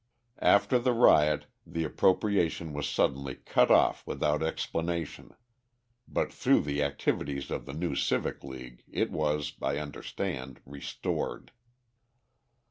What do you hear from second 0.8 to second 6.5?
riot the appropriation was suddenly cut off without explanation, but